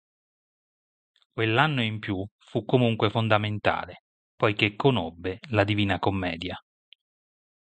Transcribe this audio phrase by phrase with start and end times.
[1.31, 6.59] Quell'anno in più fu comunque fondamentale poiché conobbe la "Divina Commedia".